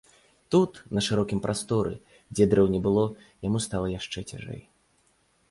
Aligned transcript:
Тут, 0.53 0.71
на 0.97 1.01
шырокім 1.07 1.41
прасторы, 1.45 1.91
дзе 2.33 2.49
дрэў 2.55 2.67
не 2.77 2.81
было, 2.89 3.05
яму 3.49 3.63
стала 3.67 3.87
яшчэ 3.99 4.19
цяжэй. 4.31 4.61